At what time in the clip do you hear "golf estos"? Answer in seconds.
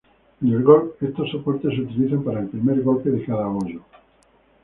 0.63-1.29